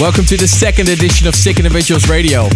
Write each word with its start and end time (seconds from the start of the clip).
welcome 0.00 0.24
to 0.24 0.36
the 0.36 0.46
second 0.46 0.88
edition 0.88 1.26
of 1.26 1.34
Sick 1.34 1.56
Individuals 1.56 2.08
Radio. 2.08 2.48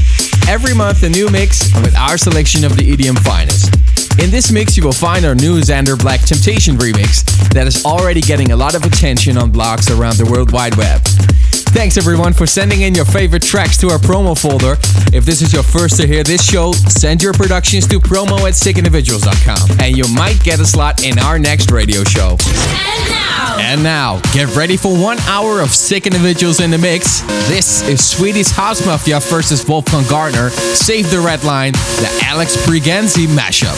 Every 0.49 0.75
month 0.75 1.03
a 1.03 1.09
new 1.09 1.29
mix 1.29 1.75
with 1.81 1.97
our 1.97 2.17
selection 2.17 2.65
of 2.65 2.77
the 2.77 2.83
EDM 2.83 3.19
finest. 3.19 3.75
In 4.23 4.31
this 4.31 4.53
mix 4.53 4.77
you 4.77 4.85
will 4.85 4.93
find 4.93 5.25
our 5.25 5.35
new 5.35 5.59
Xander 5.61 5.99
Black 5.99 6.21
Temptation 6.21 6.77
remix 6.77 7.25
that 7.51 7.67
is 7.67 7.85
already 7.85 8.21
getting 8.21 8.53
a 8.53 8.57
lot 8.57 8.77
of 8.77 8.85
attention 8.85 9.37
on 9.37 9.51
blogs 9.51 9.91
around 9.91 10.19
the 10.19 10.27
World 10.31 10.53
Wide 10.53 10.77
Web. 10.77 11.01
Thanks 11.73 11.97
everyone 11.97 12.33
for 12.33 12.47
sending 12.47 12.83
in 12.83 12.95
your 12.95 13.05
favorite 13.05 13.43
tracks 13.43 13.77
to 13.79 13.89
our 13.89 13.99
promo 13.99 14.39
folder. 14.39 14.77
If 15.17 15.25
this 15.25 15.43
is 15.43 15.53
your 15.53 15.63
first 15.63 15.97
to 15.97 16.07
hear 16.07 16.23
this 16.23 16.45
show, 16.49 16.73
send 16.73 17.23
your 17.23 17.33
productions 17.33 17.87
to 17.89 17.99
promo 17.99 18.39
at 18.47 18.55
sickindividuals.com 18.55 19.81
and 19.81 19.97
you 19.97 20.05
might 20.15 20.39
get 20.45 20.61
a 20.61 20.65
slot 20.65 21.03
in 21.05 21.19
our 21.19 21.39
next 21.39 21.71
radio 21.71 22.05
show. 22.05 22.37
And 22.39 23.11
now, 23.11 23.57
And 23.59 23.83
now, 23.83 24.21
get 24.33 24.55
ready 24.55 24.77
for 24.77 24.93
one 24.97 25.19
hour 25.21 25.61
of 25.61 25.71
sick 25.71 26.07
individuals 26.07 26.61
in 26.61 26.71
the 26.71 26.79
mix. 26.79 27.21
This 27.49 27.87
is 27.89 28.07
Swedish 28.07 28.51
House 28.51 28.85
Mafia 28.87 29.19
versus 29.21 29.67
Wolfgang 29.67 30.07
Gartner. 30.09 30.51
Save 30.51 31.11
the 31.11 31.21
Red 31.21 31.43
Line, 31.43 31.73
the 31.73 32.21
Alex 32.25 32.57
Briganzi 32.67 33.27
mashup. 33.27 33.73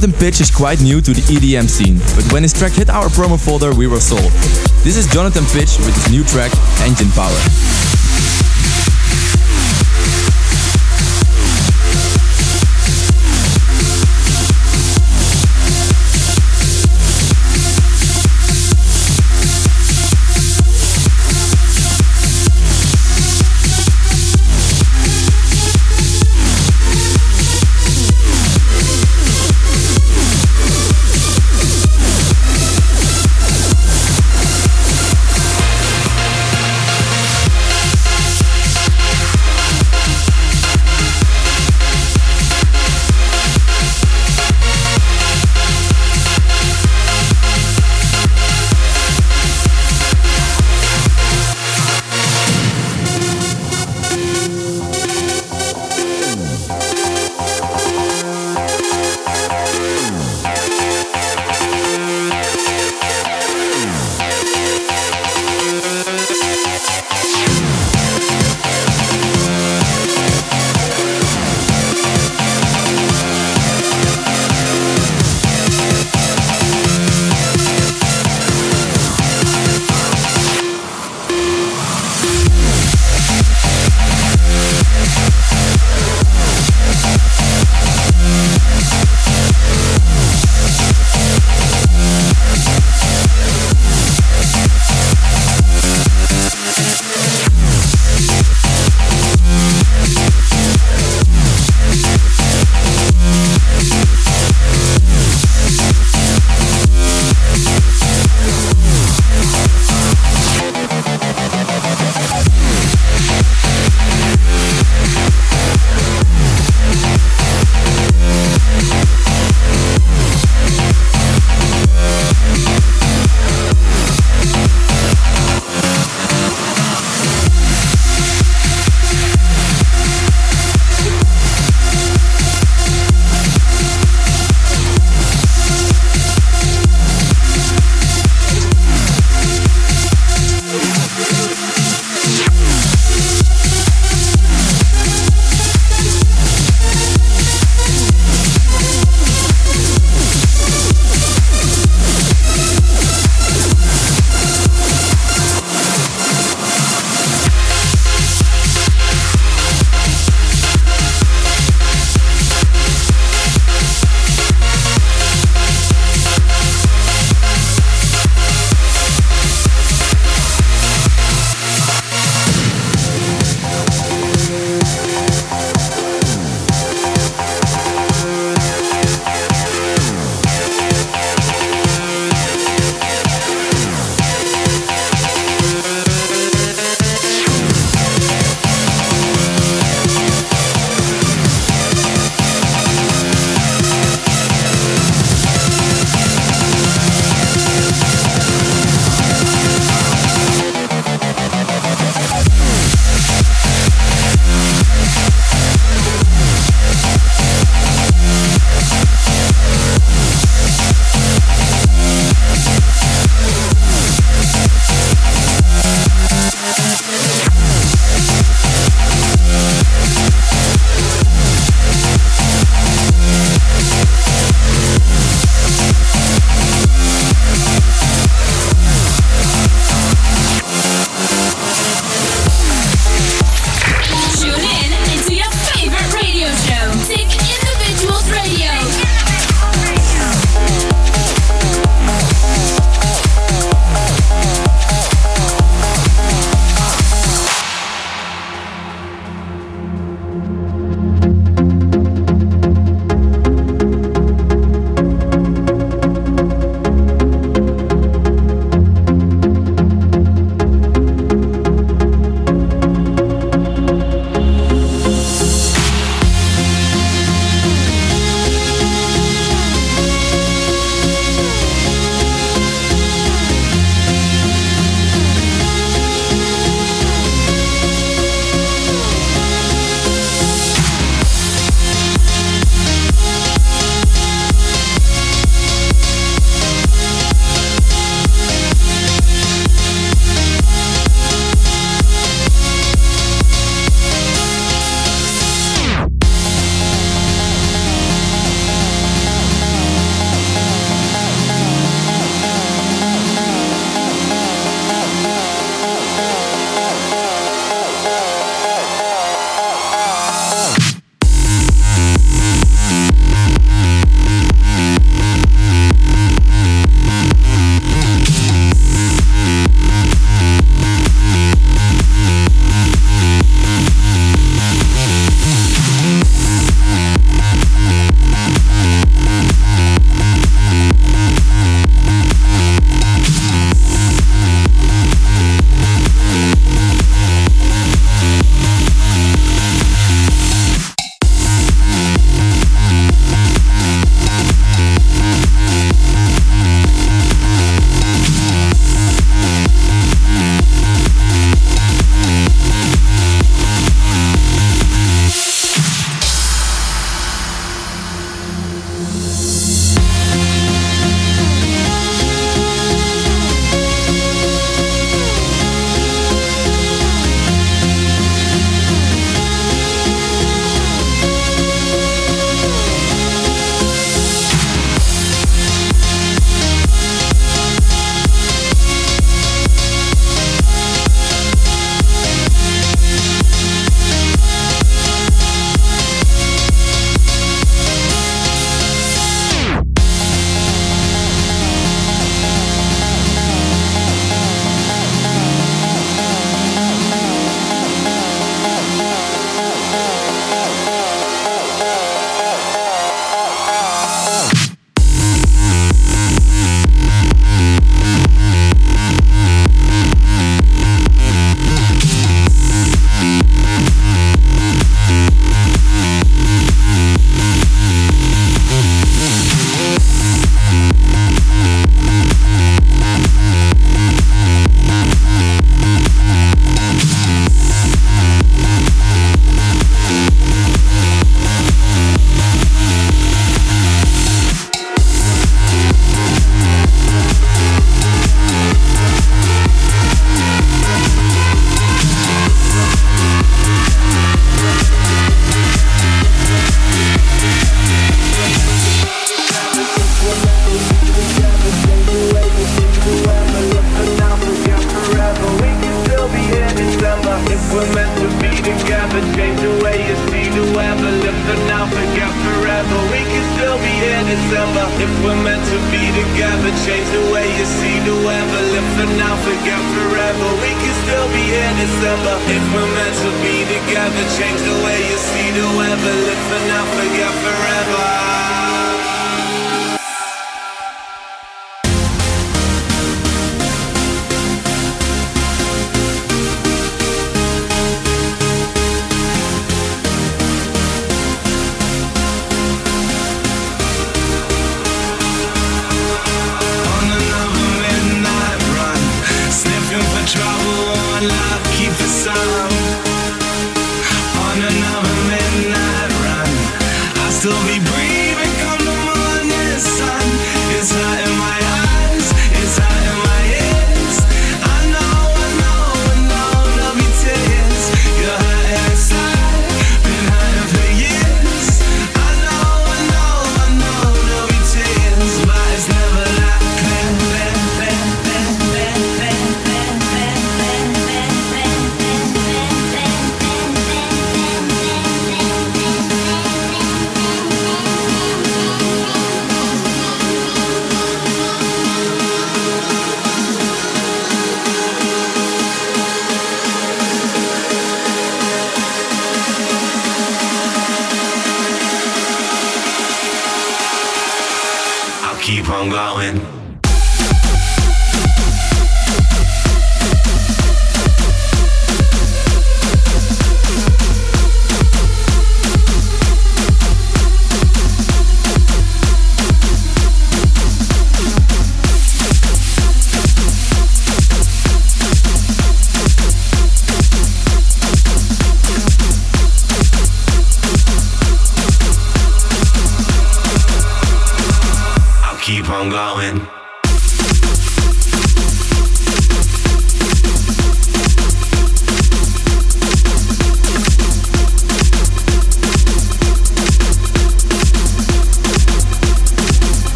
Jonathan 0.00 0.18
Pitch 0.18 0.40
is 0.40 0.50
quite 0.50 0.80
new 0.80 1.02
to 1.02 1.12
the 1.12 1.20
EDM 1.20 1.68
scene, 1.68 1.98
but 2.16 2.24
when 2.32 2.42
his 2.42 2.54
track 2.54 2.72
hit 2.72 2.88
our 2.88 3.08
promo 3.08 3.38
folder, 3.38 3.74
we 3.74 3.86
were 3.86 4.00
sold. 4.00 4.32
This 4.82 4.96
is 4.96 5.06
Jonathan 5.12 5.44
Pitch 5.52 5.76
with 5.76 5.94
his 5.94 6.10
new 6.10 6.24
track, 6.24 6.50
Engine 6.80 7.10
Power. 7.10 7.79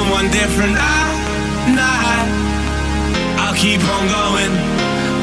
someone 0.00 0.30
different. 0.30 0.74
I, 0.80 1.04
not. 1.76 2.26
I'll 3.42 3.58
keep 3.64 3.82
on 3.96 4.04
going. 4.08 4.52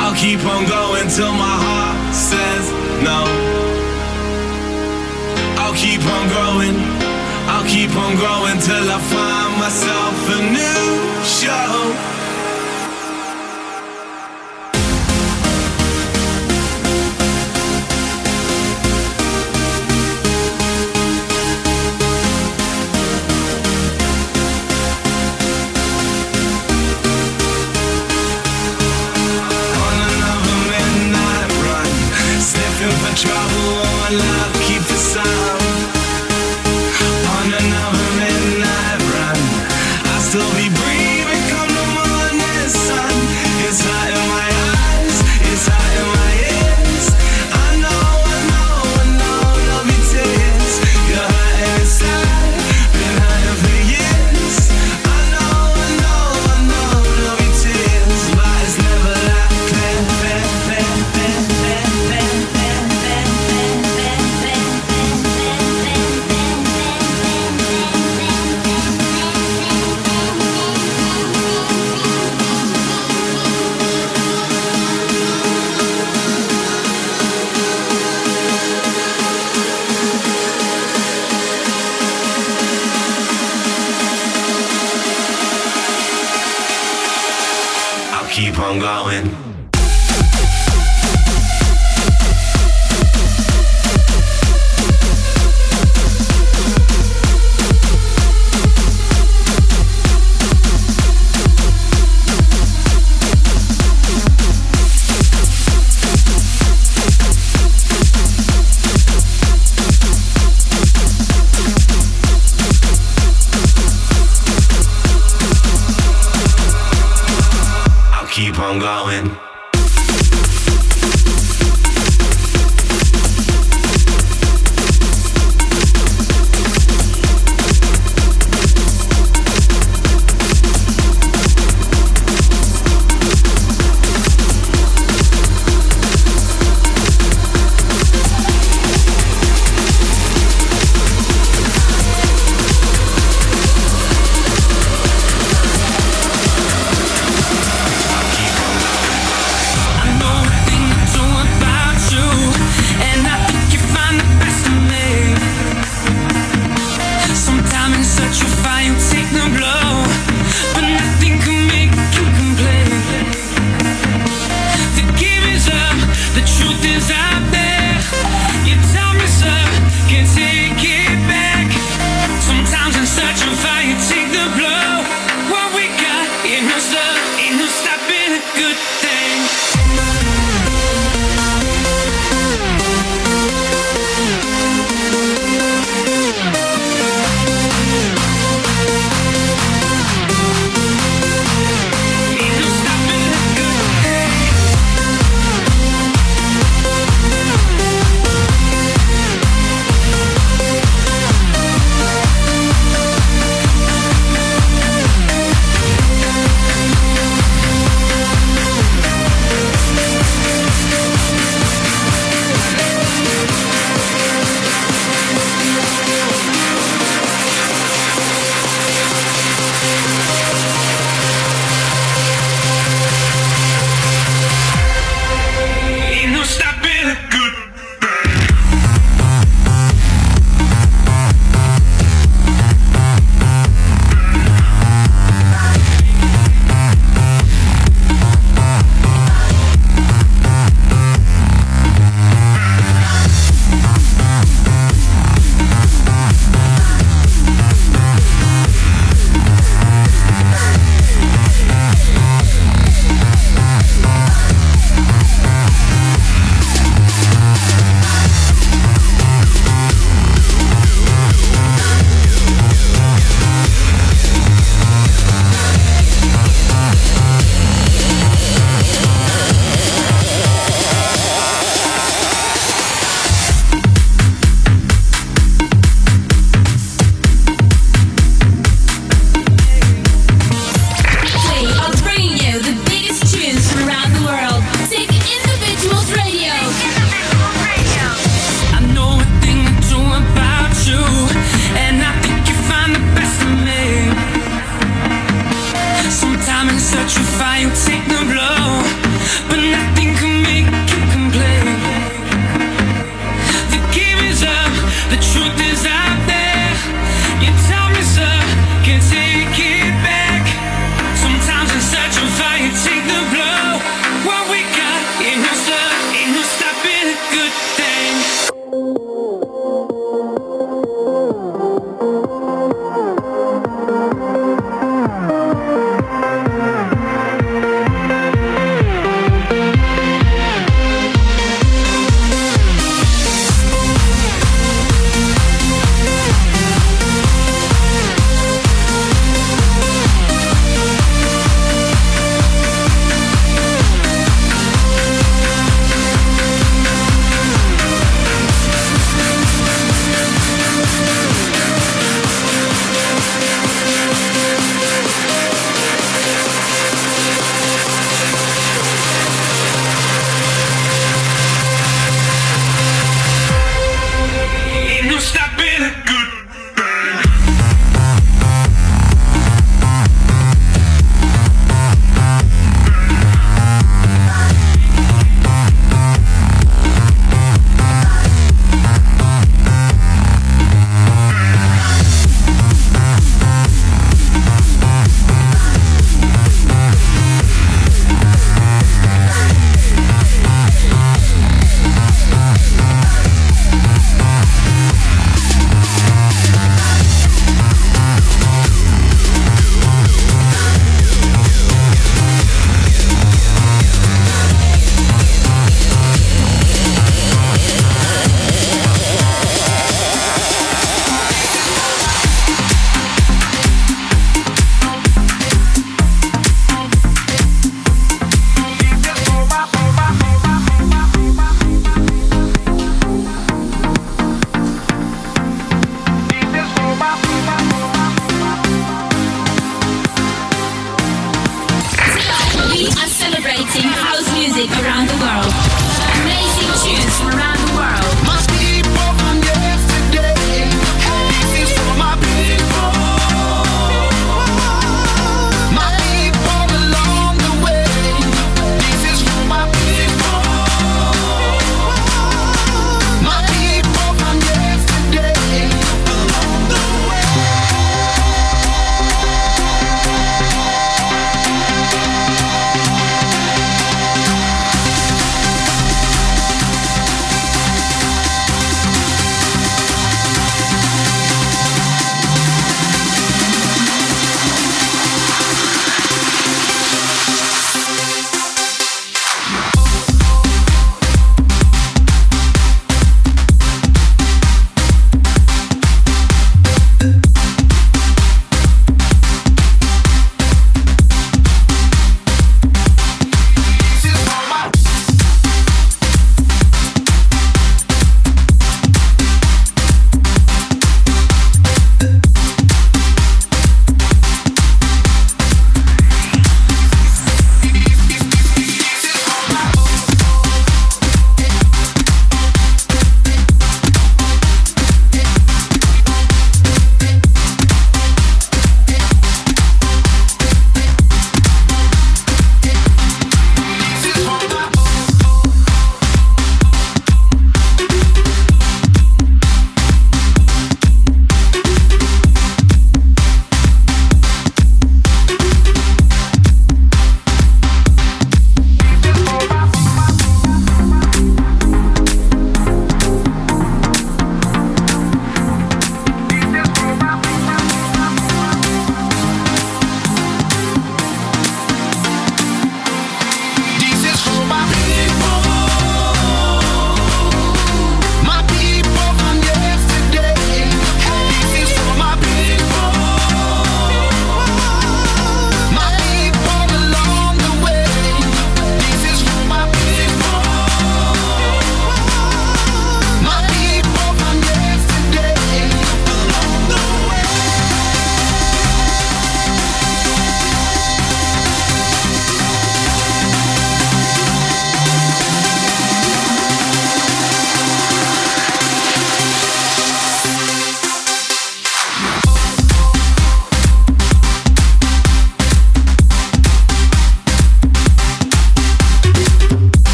I'll 0.00 0.16
keep 0.16 0.40
on 0.54 0.62
going 0.64 1.06
till 1.08 1.34
my 1.46 1.56
heart 1.64 1.98
says 2.14 2.64
no. 3.04 3.20
I'll 5.60 5.76
keep 5.84 6.02
on 6.16 6.24
growing. 6.34 6.76
I'll 7.52 7.68
keep 7.74 7.92
on 8.04 8.12
growing 8.22 8.58
till 8.68 8.86
I 8.96 8.98
find 9.12 9.52
myself 9.64 10.16
a 10.36 10.40
new 10.56 10.88
show. 11.40 12.21
still 40.32 40.56
be 40.56 40.61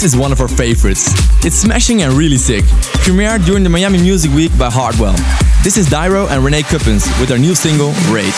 This 0.00 0.14
is 0.14 0.18
one 0.18 0.32
of 0.32 0.40
our 0.40 0.48
favorites. 0.48 1.12
It's 1.44 1.56
smashing 1.56 2.00
and 2.00 2.14
really 2.14 2.38
sick. 2.38 2.64
Premiered 3.04 3.44
during 3.44 3.62
the 3.62 3.68
Miami 3.68 4.00
Music 4.00 4.32
Week 4.32 4.50
by 4.56 4.70
Hardwell. 4.70 5.12
This 5.62 5.76
is 5.76 5.90
Dyro 5.90 6.26
and 6.30 6.42
Renee 6.42 6.62
Cuppins 6.62 7.06
with 7.20 7.28
their 7.28 7.38
new 7.38 7.54
single, 7.54 7.92
Raid. 8.10 8.32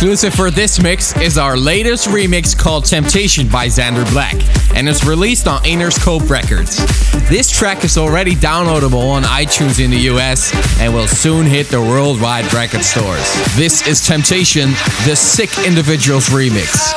Exclusive 0.00 0.34
for 0.34 0.50
this 0.50 0.80
mix 0.80 1.14
is 1.20 1.36
our 1.36 1.58
latest 1.58 2.08
remix 2.08 2.56
called 2.56 2.86
Temptation 2.86 3.46
by 3.46 3.66
Xander 3.66 4.10
Black 4.10 4.34
and 4.74 4.88
is 4.88 5.04
released 5.04 5.46
on 5.46 5.62
Interscope 5.64 6.30
Records. 6.30 6.78
This 7.28 7.50
track 7.50 7.84
is 7.84 7.98
already 7.98 8.34
downloadable 8.34 9.10
on 9.10 9.24
iTunes 9.24 9.78
in 9.78 9.90
the 9.90 10.08
US 10.08 10.54
and 10.80 10.94
will 10.94 11.06
soon 11.06 11.44
hit 11.44 11.66
the 11.66 11.82
worldwide 11.82 12.50
record 12.54 12.82
stores. 12.82 13.30
This 13.56 13.86
is 13.86 14.00
Temptation, 14.00 14.70
the 15.04 15.14
Sick 15.14 15.50
Individuals 15.66 16.30
remix. 16.30 16.94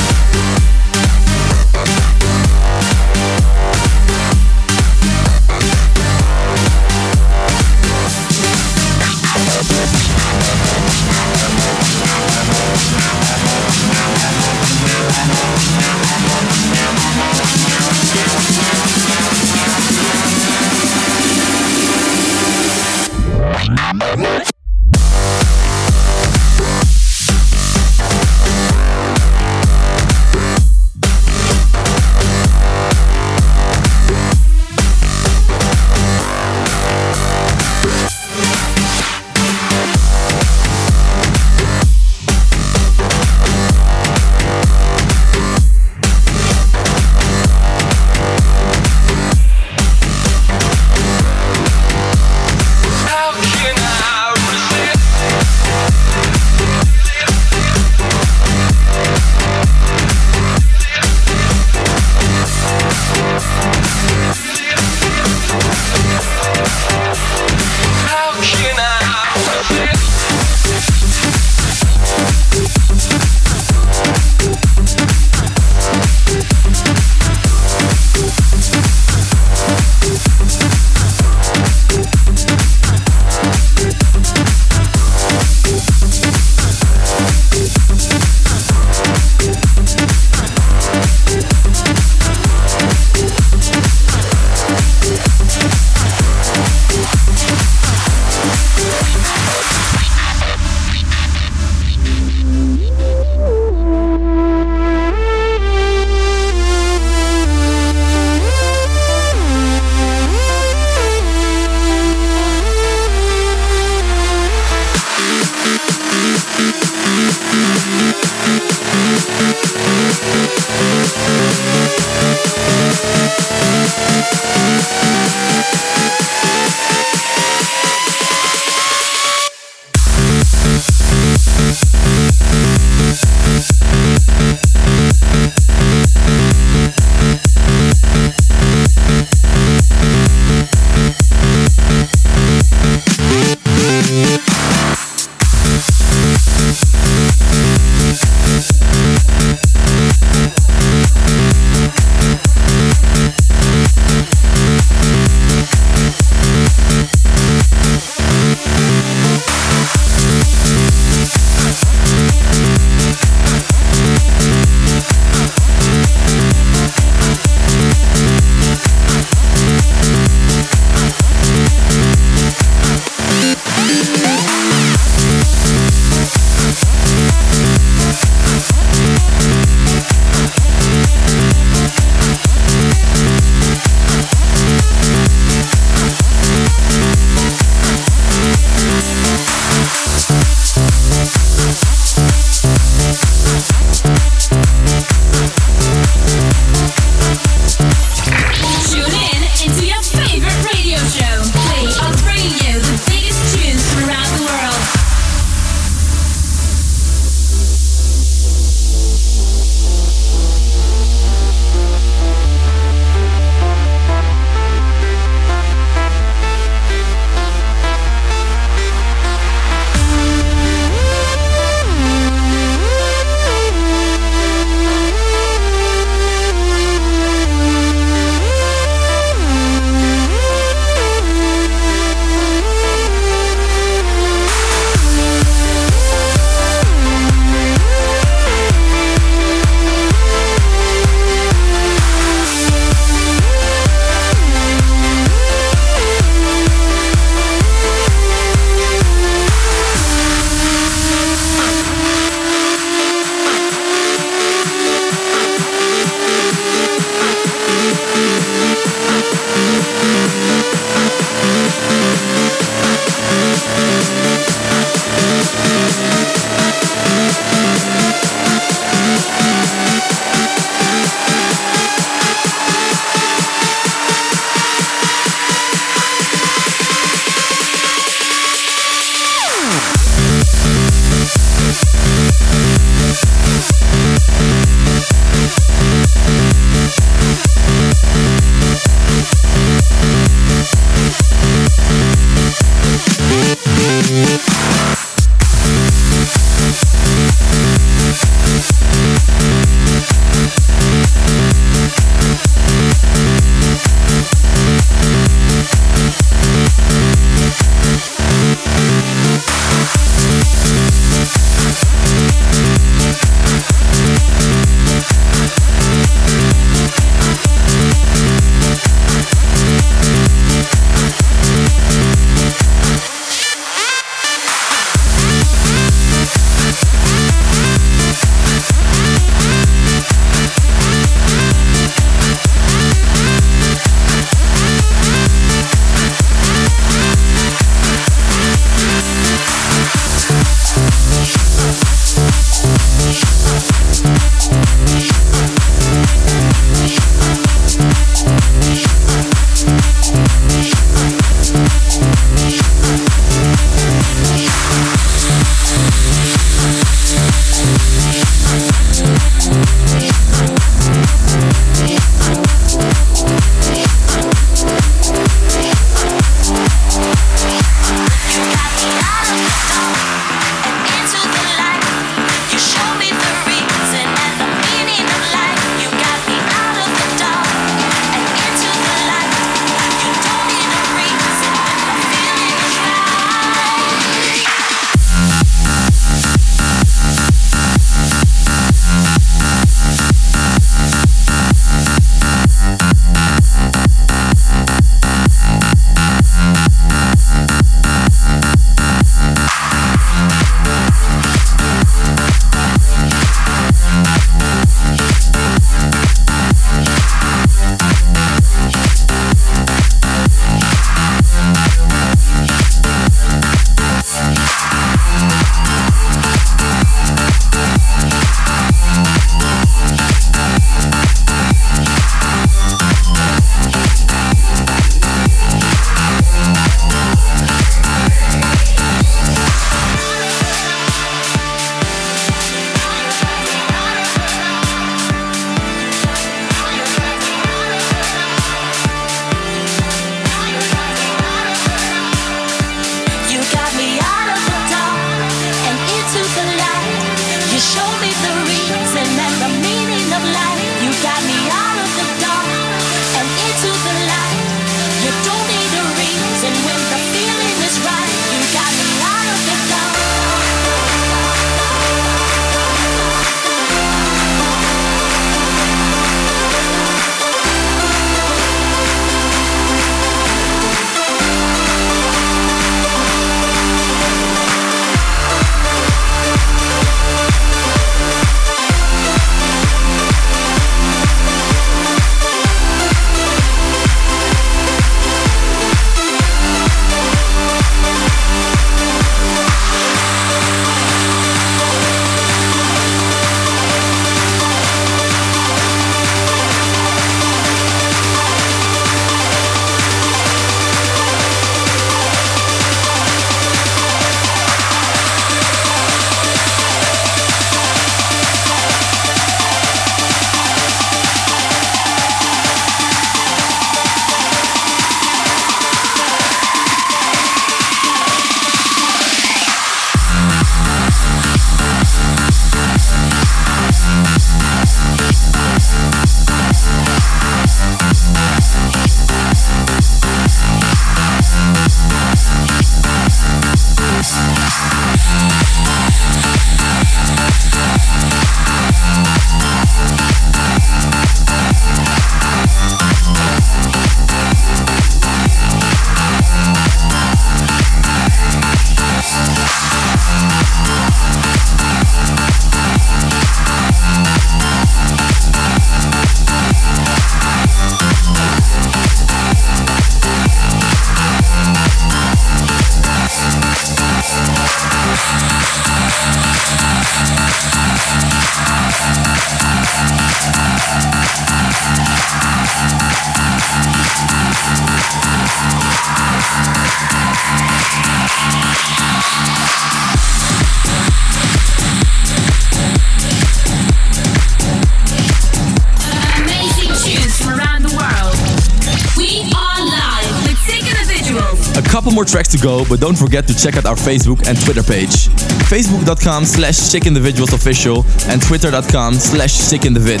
More 592.00 592.06
tracks 592.06 592.28
to 592.28 592.38
go, 592.38 592.64
but 592.64 592.80
don't 592.80 592.96
forget 592.96 593.28
to 593.28 593.36
check 593.36 593.58
out 593.58 593.66
our 593.66 593.76
Facebook 593.76 594.26
and 594.26 594.40
Twitter 594.40 594.62
page. 594.62 595.12
Facebook.com 595.52 596.24
slash 596.24 596.54
sickindividualsofficial 596.54 597.84
and 598.08 598.22
Twitter.com 598.22 598.94
slash 598.94 599.36
sickindivid. 599.36 600.00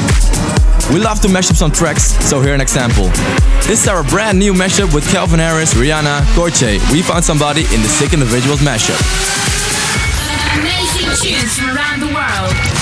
We 0.94 0.98
love 0.98 1.20
to 1.20 1.28
mash 1.28 1.50
up 1.50 1.58
some 1.58 1.70
tracks, 1.70 2.16
so 2.26 2.40
here 2.40 2.54
an 2.54 2.62
example. 2.62 3.04
This 3.68 3.82
is 3.82 3.88
our 3.88 4.02
brand 4.02 4.38
new 4.38 4.54
mashup 4.54 4.94
with 4.94 5.06
Calvin 5.12 5.40
Harris, 5.40 5.74
Rihanna, 5.74 6.22
Gotye. 6.32 6.80
We 6.90 7.02
found 7.02 7.22
somebody 7.22 7.64
in 7.64 7.82
the 7.82 7.88
Sick 7.88 8.14
Individuals 8.14 8.60
mashup. 8.60 8.96
Amazing 10.58 11.10
tunes 11.20 11.58
from 11.58 11.76
around 11.76 12.00
the 12.00 12.14
world. 12.14 12.79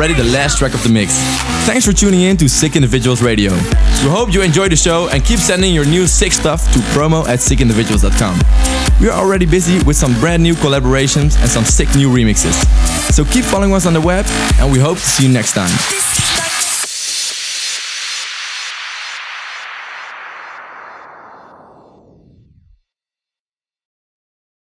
Already 0.00 0.14
the 0.14 0.32
last 0.32 0.56
track 0.56 0.72
of 0.72 0.82
the 0.82 0.88
mix. 0.88 1.12
Thanks 1.66 1.84
for 1.84 1.92
tuning 1.92 2.22
in 2.22 2.34
to 2.38 2.48
Sick 2.48 2.74
Individuals 2.74 3.20
Radio. 3.20 3.52
We 3.52 4.08
hope 4.08 4.32
you 4.32 4.40
enjoy 4.40 4.70
the 4.70 4.76
show 4.76 5.10
and 5.10 5.22
keep 5.22 5.38
sending 5.38 5.74
your 5.74 5.84
new 5.84 6.06
sick 6.06 6.32
stuff 6.32 6.64
to 6.72 6.78
promo 6.96 7.26
at 7.28 7.38
sickindividuals.com. 7.38 8.38
We 8.98 9.10
are 9.10 9.20
already 9.20 9.44
busy 9.44 9.84
with 9.84 9.96
some 9.96 10.18
brand 10.18 10.42
new 10.42 10.54
collaborations 10.54 11.38
and 11.38 11.50
some 11.50 11.66
sick 11.66 11.94
new 11.94 12.08
remixes. 12.08 12.56
So 13.12 13.26
keep 13.26 13.44
following 13.44 13.74
us 13.74 13.84
on 13.84 13.92
the 13.92 14.00
web 14.00 14.24
and 14.58 14.72
we 14.72 14.78
hope 14.78 14.96
to 14.96 15.04
see 15.04 15.26
you 15.26 15.32
next 15.34 15.52
time. 15.52 15.68